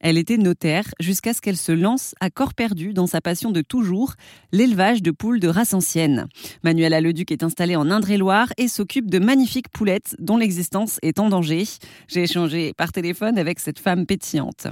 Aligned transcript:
Elle 0.00 0.16
était 0.16 0.38
notaire 0.38 0.84
jusqu'à 0.98 1.34
ce 1.34 1.42
qu'elle 1.42 1.58
se 1.58 1.72
lance 1.72 2.14
à 2.20 2.30
corps 2.30 2.54
perdu 2.54 2.94
dans 2.94 3.06
sa 3.06 3.20
passion 3.20 3.50
de 3.50 3.60
toujours, 3.60 4.14
l'élevage 4.50 5.02
de 5.02 5.10
poules 5.10 5.40
de 5.40 5.48
race 5.48 5.74
ancienne. 5.74 6.26
Manuela 6.62 7.02
Leduc 7.02 7.30
est 7.30 7.42
installée 7.42 7.76
en 7.76 7.90
Indre-et-Loire 7.90 8.48
et 8.56 8.66
s'occupe 8.66 9.10
de 9.10 9.18
magnifiques 9.18 9.68
poulettes 9.68 10.16
dont 10.18 10.38
l'existence 10.38 10.98
est 11.02 11.18
en 11.18 11.28
danger. 11.28 11.64
J'ai 12.08 12.22
échangé 12.22 12.72
par 12.72 12.92
téléphone 12.92 13.36
avec 13.36 13.60
cette 13.60 13.78
femme 13.78 14.06
pétillante. 14.06 14.68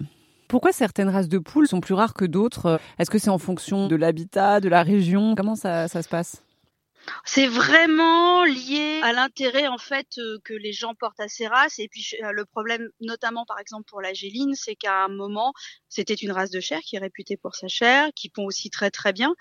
Pourquoi 0.48 0.72
certaines 0.72 1.10
races 1.10 1.28
de 1.28 1.36
poules 1.36 1.68
sont 1.68 1.80
plus 1.80 1.92
rares 1.92 2.14
que 2.14 2.24
d'autres? 2.24 2.80
Est-ce 2.98 3.10
que 3.10 3.18
c'est 3.18 3.28
en 3.28 3.36
fonction 3.36 3.86
de 3.86 3.96
l'habitat, 3.96 4.60
de 4.60 4.70
la 4.70 4.82
région? 4.82 5.34
Comment 5.36 5.56
ça, 5.56 5.88
ça 5.88 6.02
se 6.02 6.08
passe? 6.08 6.42
C'est 7.24 7.46
vraiment 7.46 8.44
lié 8.44 9.00
à 9.02 9.12
l'intérêt 9.12 9.68
en 9.68 9.78
fait 9.78 10.18
euh, 10.18 10.38
que 10.44 10.54
les 10.54 10.72
gens 10.72 10.94
portent 10.94 11.20
à 11.20 11.28
ces 11.28 11.46
races. 11.46 11.78
Et 11.78 11.88
puis 11.88 12.06
euh, 12.22 12.32
le 12.32 12.44
problème 12.44 12.88
notamment 13.00 13.44
par 13.46 13.58
exemple 13.58 13.84
pour 13.88 14.00
la 14.00 14.12
géline 14.14 14.54
c'est 14.54 14.74
qu'à 14.74 15.04
un 15.04 15.08
moment 15.08 15.52
c'était 15.88 16.14
une 16.14 16.32
race 16.32 16.50
de 16.50 16.60
chair 16.60 16.80
qui 16.80 16.96
est 16.96 16.98
réputée 16.98 17.36
pour 17.36 17.54
sa 17.54 17.68
chair 17.68 18.08
qui 18.14 18.28
pond 18.28 18.46
aussi 18.46 18.70
très 18.70 18.90
très 18.90 19.12
bien. 19.12 19.34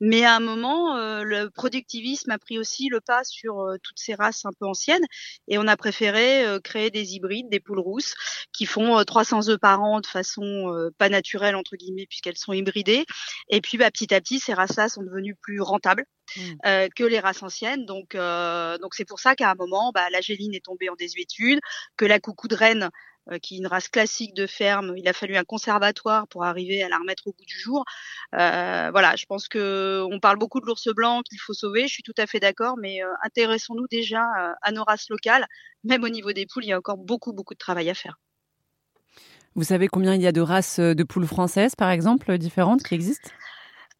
Mais 0.00 0.24
à 0.24 0.36
un 0.36 0.40
moment 0.40 0.96
euh, 0.96 1.22
le 1.24 1.50
productivisme 1.50 2.30
a 2.30 2.38
pris 2.38 2.58
aussi 2.58 2.88
le 2.88 3.00
pas 3.00 3.24
sur 3.24 3.66
toutes 3.82 3.98
ces 3.98 4.14
races 4.14 4.44
un 4.44 4.52
peu 4.58 4.66
anciennes. 4.66 5.04
Et 5.48 5.58
on 5.58 5.66
a 5.66 5.76
préféré 5.76 6.44
créer 6.62 6.90
des 6.90 7.14
hybrides 7.14 7.48
des 7.48 7.60
poules 7.60 7.80
rousses 7.80 8.14
qui 8.52 8.66
font 8.66 9.02
300 9.04 9.48
œufs 9.48 9.58
par 9.58 9.82
an 9.82 10.00
de 10.00 10.06
façon 10.06 10.90
pas 10.98 11.08
naturelle 11.08 11.56
entre 11.56 11.76
guillemets 11.76 12.06
puisqu'elles 12.06 12.38
sont 12.38 12.52
hybridées. 12.52 13.04
Et 13.48 13.60
puis 13.60 13.78
bah, 13.78 13.90
petit 13.90 14.14
à 14.14 14.20
petit 14.20 14.38
ces 14.38 14.54
races 14.54 14.76
là 14.76 14.88
sont 14.88 15.02
devenues 15.02 15.34
plus 15.34 15.60
rentables 15.60 16.04
Mmh. 16.36 16.88
Que 16.94 17.04
les 17.04 17.20
races 17.20 17.42
anciennes. 17.42 17.86
Donc, 17.86 18.14
donc 18.14 18.94
c'est 18.94 19.04
pour 19.04 19.20
ça 19.20 19.34
qu'à 19.34 19.50
un 19.50 19.54
moment, 19.54 19.92
bah, 19.92 20.08
la 20.10 20.20
géline 20.20 20.54
est 20.54 20.64
tombée 20.64 20.88
en 20.88 20.94
désuétude, 20.94 21.60
que 21.96 22.04
la 22.04 22.20
coucou 22.20 22.48
de 22.48 22.54
reine, 22.54 22.90
euh, 23.30 23.38
qui 23.38 23.54
est 23.54 23.58
une 23.58 23.68
race 23.68 23.88
classique 23.88 24.34
de 24.34 24.48
ferme, 24.48 24.94
il 24.96 25.06
a 25.06 25.12
fallu 25.12 25.36
un 25.36 25.44
conservatoire 25.44 26.26
pour 26.26 26.42
arriver 26.44 26.82
à 26.82 26.88
la 26.88 26.98
remettre 26.98 27.28
au 27.28 27.32
bout 27.32 27.44
du 27.44 27.56
jour. 27.56 27.84
voilà, 28.32 29.14
je 29.16 29.26
pense 29.26 29.46
que 29.46 30.02
on 30.10 30.18
parle 30.18 30.38
beaucoup 30.38 30.60
de 30.60 30.66
l'ours 30.66 30.88
blanc 30.88 31.22
qu'il 31.22 31.38
faut 31.38 31.52
sauver. 31.52 31.82
Je 31.86 31.94
suis 31.94 32.02
tout 32.02 32.14
à 32.18 32.26
fait 32.26 32.40
d'accord, 32.40 32.76
mais 32.78 33.00
intéressons-nous 33.22 33.86
déjà 33.88 34.24
à 34.60 34.72
nos 34.72 34.82
races 34.82 35.08
locales. 35.08 35.46
Même 35.84 36.02
au 36.02 36.08
niveau 36.08 36.32
des 36.32 36.46
poules, 36.46 36.64
il 36.64 36.68
y 36.68 36.72
a 36.72 36.78
encore 36.78 36.98
beaucoup, 36.98 37.32
beaucoup 37.32 37.54
de 37.54 37.58
travail 37.58 37.90
à 37.90 37.94
faire. 37.94 38.18
Vous 39.54 39.64
savez 39.64 39.86
combien 39.86 40.14
il 40.14 40.22
y 40.22 40.26
a 40.26 40.32
de 40.32 40.40
races 40.40 40.80
de 40.80 41.04
poules 41.04 41.26
françaises, 41.26 41.76
par 41.76 41.90
exemple, 41.90 42.38
différentes 42.38 42.82
qui 42.82 42.94
existent? 42.94 43.30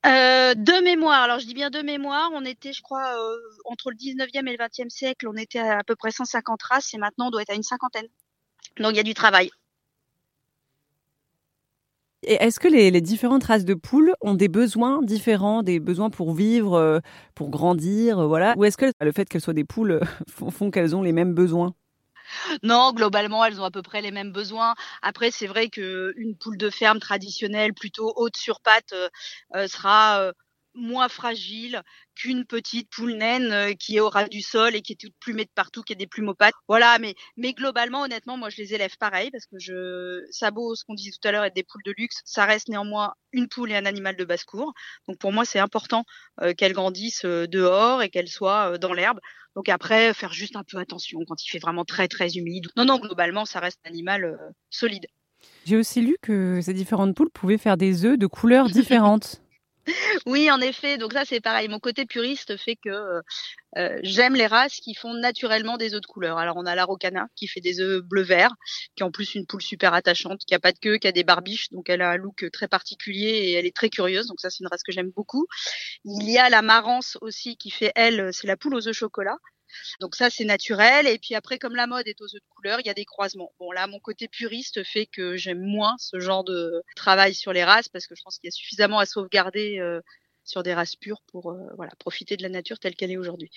Euh, 0.05 0.55
de 0.55 0.83
mémoire, 0.85 1.23
alors 1.23 1.39
je 1.39 1.47
dis 1.47 1.55
bien 1.55 1.71
de 1.71 1.81
mémoire, 1.81 2.31
on 2.35 2.45
était, 2.45 2.73
je 2.73 2.83
crois, 2.83 3.17
euh, 3.17 3.37
entre 3.65 3.91
le 3.91 3.97
19e 3.97 4.49
et 4.49 4.57
le 4.57 4.59
20e 4.59 4.91
siècle, 4.91 5.29
on 5.29 5.37
était 5.37 5.61
à, 5.61 5.85
peu 5.85 5.95
près 5.95 6.11
150 6.11 6.63
races 6.63 6.93
et 6.95 6.99
maintenant 6.99 7.29
on 7.29 7.31
doit 7.31 7.43
être 7.43 7.51
à 7.51 7.55
une 7.55 7.63
cinquantaine. 7.63 8.09
Donc 8.79 8.93
il 8.93 8.97
y 8.97 9.01
a 9.01 9.05
du 9.05 9.15
travail. 9.15 9.51
Et 12.25 12.35
est-ce 12.35 12.61
que 12.61 12.69
les, 12.69 12.91
les, 12.91 13.01
différentes 13.01 13.45
races 13.45 13.65
de 13.65 13.75
poules 13.75 14.15
ont 14.21 14.35
des 14.35 14.49
besoins 14.49 15.03
différents, 15.03 15.63
des 15.63 15.81
besoins 15.81 16.11
pour 16.11 16.35
vivre, 16.35 16.75
euh, 16.75 17.01
pour 17.35 17.51
grandir, 17.51 18.21
euh, 18.21 18.27
voilà? 18.27 18.55
Ou 18.57 18.65
est-ce 18.65 18.77
que 18.77 18.93
le 19.01 19.13
fait 19.13 19.29
qu'elles 19.29 19.41
soient 19.41 19.55
des 19.55 19.65
poules 19.65 20.01
font 20.29 20.71
qu'elles 20.71 20.95
ont 20.95 21.03
les 21.03 21.13
mêmes 21.13 21.35
besoins? 21.35 21.75
Non, 22.63 22.93
globalement, 22.93 23.45
elles 23.45 23.61
ont 23.61 23.65
à 23.65 23.71
peu 23.71 23.83
près 23.83 24.01
les 24.03 24.11
mêmes 24.11 24.33
besoins. 24.33 24.75
Après, 25.03 25.31
c'est 25.31 25.47
vrai 25.47 25.69
qu'une 25.69 26.37
poule 26.39 26.57
de 26.57 26.71
ferme 26.71 26.99
traditionnelle, 27.01 27.75
plutôt 27.75 28.13
haute 28.17 28.37
sur 28.37 28.61
pattes, 28.61 28.93
euh, 28.93 29.09
euh, 29.57 29.67
sera 29.69 30.21
euh, 30.21 30.33
moins 30.75 31.09
fragile 31.09 31.83
qu'une 32.15 32.45
petite 32.45 32.91
poule 32.91 33.15
naine 33.15 33.53
euh, 33.53 33.73
qui 33.75 33.97
est 33.97 34.01
au 34.01 34.09
ras 34.09 34.29
du 34.29 34.41
sol 34.43 34.75
et 34.75 34.83
qui 34.83 34.93
est 34.93 35.01
toute 35.01 35.15
plumée 35.21 35.45
de 35.45 35.51
partout, 35.55 35.83
qui 35.83 35.93
a 35.93 35.97
des 35.97 36.07
plumes 36.07 36.29
aux 36.29 36.35
pattes. 36.35 36.55
Voilà, 36.69 36.99
mais, 36.99 37.15
mais 37.37 37.53
globalement, 37.53 38.03
honnêtement, 38.03 38.37
moi, 38.37 38.51
je 38.51 38.57
les 38.59 38.75
élève 38.75 38.97
pareil 38.99 39.31
parce 39.31 39.47
que 39.47 39.59
je, 39.59 40.23
ça 40.31 40.51
beau, 40.51 40.75
ce 40.75 40.85
qu'on 40.85 40.95
disait 40.95 41.11
tout 41.11 41.27
à 41.27 41.33
l'heure, 41.33 41.45
être 41.45 41.55
des 41.55 41.63
poules 41.63 41.83
de 41.85 41.95
luxe, 41.97 42.21
ça 42.25 42.45
reste 42.45 42.69
néanmoins 42.69 43.15
une 43.33 43.49
poule 43.49 43.73
et 43.73 43.77
un 43.77 43.87
animal 43.87 44.17
de 44.17 44.25
basse-cour. 44.25 44.73
Donc, 45.09 45.19
pour 45.19 45.33
moi, 45.33 45.45
c'est 45.45 45.59
important 45.59 46.05
euh, 46.41 46.55
qu'elles 46.55 46.75
grandissent 46.75 47.25
euh, 47.25 47.47
dehors 47.47 48.03
et 48.03 48.11
qu'elles 48.11 48.29
soient 48.29 48.79
dans 48.79 48.93
l'herbe. 48.93 49.21
Donc 49.55 49.69
après, 49.69 50.15
faire 50.15 50.33
juste 50.33 50.57
un 50.57 50.65
peu 50.65 50.79
attention 50.79 51.19
quand 51.29 51.45
il 51.45 51.51
fait 51.51 51.59
vraiment 51.59 51.85
très 51.85 52.09
très 52.09 52.31
humide. 52.31 52.69
Non, 52.75 52.87
non, 52.87 52.99
globalement, 52.99 53.45
ça 53.45 53.61
reste 53.61 53.79
un 53.85 53.91
animal 53.91 54.39
solide. 54.71 55.05
J'ai 55.65 55.77
aussi 55.77 56.01
lu 56.01 56.17
que 56.23 56.61
ces 56.63 56.73
différentes 56.73 57.15
poules 57.15 57.31
pouvaient 57.31 57.59
faire 57.59 57.77
des 57.77 58.05
œufs 58.05 58.19
de 58.19 58.27
couleurs 58.27 58.69
différentes. 58.69 59.42
Oui, 60.27 60.51
en 60.51 60.61
effet. 60.61 60.99
Donc 60.99 61.13
ça, 61.13 61.25
c'est 61.25 61.41
pareil. 61.41 61.69
Mon 61.69 61.81
côté 61.81 62.07
puriste 62.07 62.57
fait 62.57 62.77
que 62.77 62.91
euh, 62.91 63.21
euh, 63.79 63.99
j'aime 64.03 64.35
les 64.35 64.47
races 64.47 64.77
qui 64.77 64.95
font 64.95 65.15
naturellement 65.15 65.77
des 65.77 65.95
œufs 65.95 66.01
de 66.01 66.07
couleur. 66.07 66.39
Alors 66.39 66.57
on 66.57 66.67
a 66.67 66.75
la 66.75 66.85
Rocana 66.85 67.27
qui 67.37 67.49
fait 67.49 67.61
des 67.61 67.81
œufs 67.81 68.03
bleu-vert, 68.03 68.55
qui 68.95 69.03
est 69.03 69.07
en 69.07 69.11
plus 69.11 69.35
une 69.35 69.47
poule 69.47 69.63
super 69.63 69.95
attachante, 69.95 70.41
qui 70.47 70.55
a 70.55 70.61
pas 70.61 70.73
de 70.73 70.79
queue, 70.79 70.99
qui 70.99 71.09
a 71.09 71.13
des 71.13 71.25
barbiches, 71.25 71.71
donc 71.71 71.89
elle 71.91 72.03
a 72.03 72.11
un 72.11 72.17
look 72.17 72.45
très 72.53 72.69
particulier 72.69 73.29
et 73.29 73.53
elle 73.55 73.67
est 73.67 73.75
très 73.75 73.91
curieuse. 73.91 74.27
Donc 74.29 74.41
ça, 74.41 74.51
c'est 74.51 74.61
une 74.61 74.69
race 74.69 74.83
que 74.85 74.93
j'aime 74.93 75.11
beaucoup. 75.11 75.47
Il 76.05 76.31
y 76.31 76.39
a 76.39 76.51
la 76.51 76.63
Marance 76.63 77.19
aussi 77.21 77.57
qui 77.57 77.71
fait 77.71 77.93
elle, 77.97 78.31
c'est 78.33 78.47
la 78.47 78.57
poule 78.57 78.75
aux 78.75 78.89
œufs 78.89 78.97
chocolat. 78.97 79.37
Donc 80.01 80.15
ça, 80.15 80.31
c'est 80.31 80.45
naturel. 80.45 81.07
Et 81.07 81.19
puis 81.19 81.35
après, 81.35 81.59
comme 81.59 81.77
la 81.77 81.87
mode 81.87 82.07
est 82.07 82.21
aux 82.21 82.27
œufs 82.27 82.41
de 82.41 82.55
couleur, 82.55 82.81
il 82.81 82.87
y 82.87 82.91
a 82.91 82.95
des 82.95 83.05
croisements. 83.05 83.53
Bon, 83.59 83.73
là, 83.73 83.87
mon 83.87 84.01
côté 84.01 84.29
puriste 84.29 84.83
fait 84.85 85.07
que 85.07 85.37
j'aime 85.37 85.61
moins 85.61 85.97
ce 85.99 86.21
genre 86.21 86.45
de 86.45 86.83
travail 86.97 87.35
sur 87.35 87.53
les 87.53 87.65
races 87.65 87.89
parce 87.89 88.07
que 88.07 88.15
je 88.15 88.23
pense 88.23 88.39
qu'il 88.39 88.49
y 88.49 88.53
a 88.53 88.53
suffisamment 88.53 88.99
à 88.99 89.07
sauvegarder 89.07 89.79
euh, 89.79 90.01
sur 90.45 90.63
des 90.63 90.75
races 90.75 90.97
pures 90.97 91.23
pour 91.27 91.51
euh, 91.51 91.59
voilà, 91.77 91.93
profiter 91.99 92.37
de 92.37 92.43
la 92.43 92.49
nature 92.49 92.79
telle 92.79 92.95
qu'elle 92.95 93.11
est 93.11 93.17
aujourd'hui. 93.17 93.51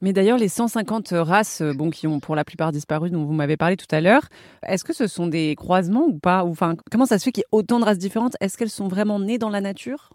Mais 0.00 0.12
d'ailleurs, 0.12 0.38
les 0.38 0.48
150 0.48 1.10
races, 1.12 1.60
euh, 1.62 1.72
bon, 1.72 1.90
qui 1.90 2.06
ont 2.06 2.20
pour 2.20 2.34
la 2.34 2.44
plupart 2.44 2.72
disparu, 2.72 3.10
dont 3.10 3.24
vous 3.24 3.32
m'avez 3.32 3.56
parlé 3.56 3.76
tout 3.76 3.86
à 3.90 4.00
l'heure, 4.00 4.28
est-ce 4.66 4.84
que 4.84 4.92
ce 4.92 5.06
sont 5.06 5.26
des 5.26 5.54
croisements 5.56 6.06
ou 6.06 6.18
pas? 6.18 6.44
Comment 6.90 7.06
ça 7.06 7.18
se 7.18 7.24
fait 7.24 7.32
qu'il 7.32 7.42
y 7.42 7.44
ait 7.44 7.56
autant 7.56 7.78
de 7.78 7.84
races 7.84 7.98
différentes? 7.98 8.36
Est-ce 8.40 8.58
qu'elles 8.58 8.70
sont 8.70 8.88
vraiment 8.88 9.20
nées 9.20 9.38
dans 9.38 9.50
la 9.50 9.60
nature? 9.60 10.10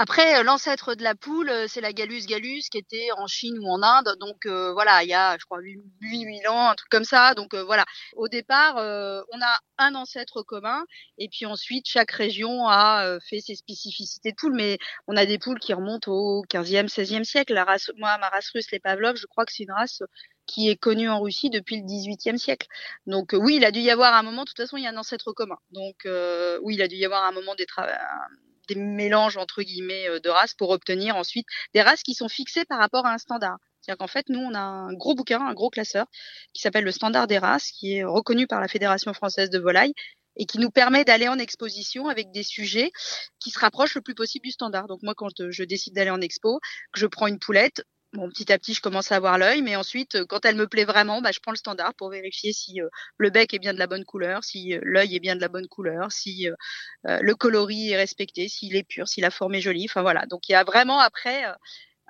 Après, 0.00 0.38
euh, 0.38 0.44
l'ancêtre 0.44 0.94
de 0.94 1.02
la 1.02 1.16
poule, 1.16 1.50
euh, 1.50 1.66
c'est 1.66 1.80
la 1.80 1.92
Gallus 1.92 2.24
gallus 2.24 2.62
qui 2.70 2.78
était 2.78 3.08
en 3.16 3.26
Chine 3.26 3.58
ou 3.58 3.66
en 3.68 3.82
Inde. 3.82 4.14
Donc 4.20 4.46
euh, 4.46 4.72
voilà, 4.72 5.02
il 5.02 5.08
y 5.08 5.14
a, 5.14 5.36
je 5.40 5.44
crois, 5.44 5.58
8000 5.60 6.46
ans, 6.46 6.68
un 6.68 6.76
truc 6.76 6.88
comme 6.88 7.02
ça. 7.02 7.34
Donc 7.34 7.52
voilà, 7.56 7.84
au 8.14 8.28
départ, 8.28 8.76
on 8.76 9.40
a 9.42 9.58
un 9.78 9.96
ancêtre 9.96 10.42
commun. 10.44 10.84
Et 11.18 11.28
puis 11.28 11.46
ensuite, 11.46 11.86
chaque 11.88 12.12
région 12.12 12.68
a 12.68 13.18
fait 13.28 13.40
ses 13.40 13.56
spécificités 13.56 14.30
de 14.30 14.36
poules. 14.36 14.54
Mais 14.54 14.78
on 15.08 15.16
a 15.16 15.26
des 15.26 15.38
poules 15.38 15.58
qui 15.58 15.74
remontent 15.74 16.12
au 16.12 16.44
15e, 16.44 16.86
16e 16.86 17.24
siècle. 17.24 17.54
La 17.54 17.64
race, 17.64 17.90
moi, 17.96 18.16
ma 18.18 18.28
race 18.28 18.50
russe, 18.54 18.70
les 18.70 18.78
Pavlov, 18.78 19.16
je 19.16 19.26
crois 19.26 19.44
que 19.46 19.52
c'est 19.52 19.64
une 19.64 19.72
race 19.72 20.02
qui 20.46 20.68
est 20.70 20.76
connue 20.76 21.10
en 21.10 21.20
Russie 21.20 21.50
depuis 21.50 21.76
le 21.80 21.82
18e 21.82 22.38
siècle. 22.38 22.68
Donc 23.08 23.34
oui, 23.36 23.56
il 23.56 23.64
a 23.64 23.72
dû 23.72 23.80
y 23.80 23.90
avoir 23.90 24.14
un 24.14 24.22
moment, 24.22 24.44
de 24.44 24.48
toute 24.48 24.58
façon, 24.58 24.76
il 24.76 24.84
y 24.84 24.86
a 24.86 24.90
un 24.90 24.96
ancêtre 24.96 25.32
commun. 25.32 25.58
Donc 25.72 26.06
oui, 26.62 26.74
il 26.74 26.82
a 26.82 26.86
dû 26.86 26.94
y 26.94 27.04
avoir 27.04 27.24
un 27.24 27.32
moment 27.32 27.56
des, 27.56 27.66
des 28.68 28.76
mélanges 28.76 29.36
entre 29.36 29.62
guillemets 29.62 30.08
euh, 30.08 30.20
de 30.20 30.28
races 30.28 30.54
pour 30.54 30.70
obtenir 30.70 31.16
ensuite 31.16 31.46
des 31.74 31.82
races 31.82 32.02
qui 32.02 32.14
sont 32.14 32.28
fixées 32.28 32.64
par 32.64 32.78
rapport 32.78 33.06
à 33.06 33.12
un 33.12 33.18
standard. 33.18 33.58
C'est-à-dire 33.80 33.98
qu'en 33.98 34.06
fait, 34.08 34.28
nous, 34.28 34.40
on 34.40 34.54
a 34.54 34.60
un 34.60 34.92
gros 34.92 35.14
bouquin, 35.14 35.40
un 35.40 35.54
gros 35.54 35.70
classeur 35.70 36.06
qui 36.52 36.60
s'appelle 36.60 36.84
le 36.84 36.92
standard 36.92 37.26
des 37.26 37.38
races, 37.38 37.70
qui 37.70 37.96
est 37.96 38.04
reconnu 38.04 38.46
par 38.46 38.60
la 38.60 38.68
Fédération 38.68 39.14
française 39.14 39.50
de 39.50 39.58
volaille 39.58 39.94
et 40.36 40.46
qui 40.46 40.58
nous 40.58 40.70
permet 40.70 41.04
d'aller 41.04 41.28
en 41.28 41.38
exposition 41.38 42.08
avec 42.08 42.30
des 42.30 42.42
sujets 42.42 42.92
qui 43.40 43.50
se 43.50 43.58
rapprochent 43.58 43.94
le 43.94 44.02
plus 44.02 44.14
possible 44.14 44.44
du 44.44 44.52
standard. 44.52 44.86
Donc 44.86 45.02
moi, 45.02 45.14
quand 45.16 45.28
je 45.50 45.62
décide 45.64 45.94
d'aller 45.94 46.10
en 46.10 46.20
expo, 46.20 46.60
que 46.92 47.00
je 47.00 47.06
prends 47.06 47.26
une 47.26 47.38
poulette, 47.38 47.82
bon, 48.12 48.28
petit 48.28 48.52
à 48.52 48.58
petit, 48.58 48.74
je 48.74 48.80
commence 48.80 49.12
à 49.12 49.16
avoir 49.16 49.38
l'œil, 49.38 49.62
mais 49.62 49.76
ensuite, 49.76 50.16
euh, 50.16 50.24
quand 50.26 50.44
elle 50.44 50.56
me 50.56 50.66
plaît 50.66 50.84
vraiment, 50.84 51.20
bah, 51.20 51.30
je 51.32 51.40
prends 51.40 51.52
le 51.52 51.56
standard 51.56 51.94
pour 51.94 52.10
vérifier 52.10 52.52
si 52.52 52.80
euh, 52.80 52.88
le 53.16 53.30
bec 53.30 53.52
est 53.54 53.58
bien 53.58 53.74
de 53.74 53.78
la 53.78 53.86
bonne 53.86 54.04
couleur, 54.04 54.44
si 54.44 54.74
euh, 54.74 54.80
l'œil 54.82 55.16
est 55.16 55.20
bien 55.20 55.36
de 55.36 55.40
la 55.40 55.48
bonne 55.48 55.66
couleur, 55.66 56.10
si 56.12 56.48
le 57.04 57.34
coloris 57.34 57.90
est 57.90 57.96
respecté, 57.96 58.48
s'il 58.48 58.76
est 58.76 58.82
pur, 58.82 59.08
si 59.08 59.20
la 59.20 59.30
forme 59.30 59.54
est 59.54 59.60
jolie. 59.60 59.86
Enfin 59.88 60.02
voilà. 60.02 60.26
Donc 60.26 60.48
il 60.48 60.52
y 60.52 60.54
a 60.54 60.64
vraiment 60.64 61.00
après 61.00 61.44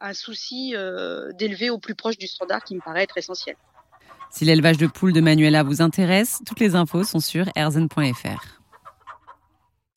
un 0.01 0.15
souci 0.15 0.75
d'élever 1.35 1.71
au 1.71 1.79
plus 1.79 1.95
proche 1.95 2.19
du 2.19 2.27
standard 2.27 2.65
qui 2.65 2.75
me 2.75 2.81
paraît 2.81 3.05
être 3.05 3.19
essentiel. 3.19 3.57
Si 4.31 4.45
l'élevage 4.45 4.79
de 4.79 4.87
poules 4.87 5.13
de 5.13 5.21
Manuela 5.21 5.63
vous 5.63 5.83
intéresse, 5.83 6.41
toutes 6.47 6.61
les 6.61 6.75
infos 6.75 7.05
sont 7.05 7.21
sur 7.21 7.47
erzen.fr. 7.55 8.58